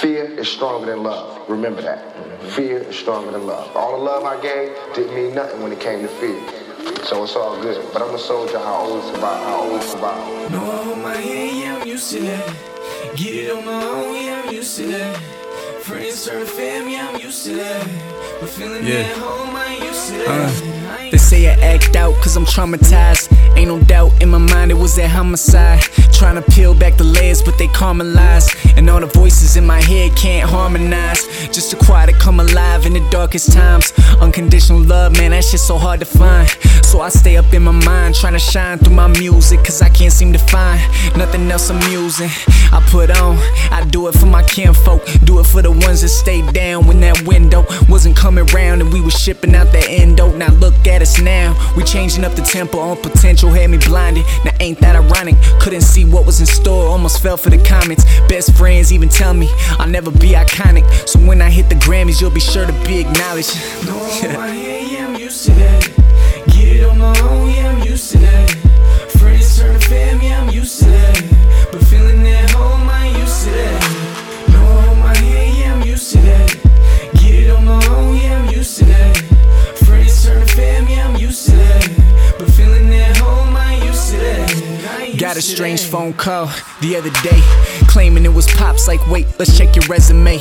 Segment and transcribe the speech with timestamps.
[0.00, 1.46] Fear is stronger than love.
[1.46, 2.00] Remember that.
[2.52, 3.76] Fear is stronger than love.
[3.76, 6.40] All the love I gave didn't mean nothing when it came to fear.
[7.04, 7.86] So it's all good.
[7.92, 9.46] But I'm a soldier, I always survive.
[9.46, 10.50] I always survive.
[10.50, 12.56] No, I my hand, yeah, I'm used to that.
[13.14, 15.16] Get it on my own, yeah, I'm used to that.
[15.82, 17.86] Friends turn to fam, yeah, I'm used to that.
[18.40, 19.00] But feeling Yeah.
[19.00, 20.28] at home, I ain't used to that.
[20.28, 20.69] I ain't They
[21.30, 23.30] say I act out cause I'm traumatized.
[23.56, 25.80] Ain't no doubt in my mind it was that homicide.
[26.12, 28.48] Trying to peel back the layers, but they caramelize.
[28.76, 31.22] And all the voices in my head can't harmonize.
[31.52, 33.92] Just to quiet to come alive in the darkest times.
[34.20, 36.48] Unconditional love, man, that shit so hard to find.
[36.84, 39.60] So I stay up in my mind, trying to shine through my music.
[39.60, 40.80] Cause I can't seem to find
[41.16, 42.30] nothing else amusing.
[42.72, 43.36] I put on,
[43.70, 45.06] I do it for my kinfolk.
[45.24, 48.92] Do it for the ones that stayed down when that window wasn't coming round and
[48.92, 50.34] we was shipping out that endo.
[50.36, 54.24] Now look at us now, we changing up the tempo on potential, had me blinded.
[54.44, 55.36] Now ain't that ironic?
[55.60, 58.04] Couldn't see what was in store, almost fell for the comments.
[58.28, 60.84] Best friends even tell me I'll never be iconic.
[61.08, 63.54] So when I hit the Grammys, you'll be sure to be acknowledged.
[63.86, 65.99] No, I my hand,
[85.40, 86.46] a strange phone call
[86.82, 87.40] the other day,
[87.88, 88.86] claiming it was pops.
[88.86, 90.38] Like, wait, let's check your resume.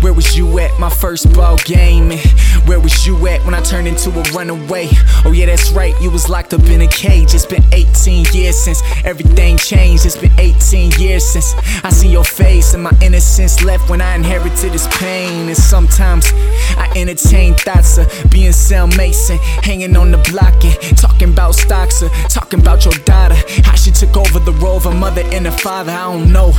[0.00, 2.10] Where was you at my first ball game?
[2.10, 2.20] And
[2.66, 4.88] where was you at when I turned into a runaway?
[5.24, 7.32] Oh yeah, that's right, you was locked up in a cage.
[7.32, 10.04] It's been 18 years since everything changed.
[10.04, 14.16] It's been 18 years since I see your face and my innocence left when I
[14.16, 15.46] inherited this pain.
[15.46, 16.26] And sometimes
[16.76, 22.02] I entertain thoughts of being cell mason, hanging on the block and talking about stocks
[22.02, 23.36] or talking about your daughter.
[23.64, 25.92] How she took over the role of a mother and a father.
[25.92, 26.52] I don't know.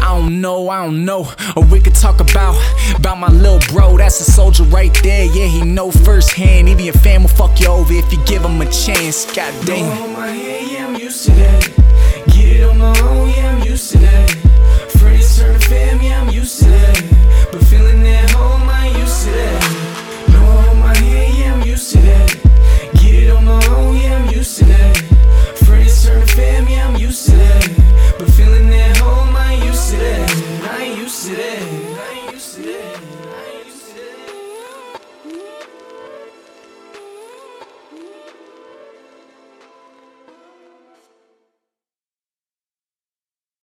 [0.00, 1.32] I don't know, I don't know.
[1.56, 2.56] Or we could talk about
[2.96, 3.96] about my little bro.
[3.96, 5.24] That's a soldier right there.
[5.24, 6.68] Yeah, he know firsthand.
[6.68, 9.24] Even your fam will fuck you over if you give him a chance.
[9.34, 9.96] God damn.
[9.96, 11.72] hold my hand, yeah, I'm used to that.
[12.28, 13.89] Get it on my own, yeah, I'm used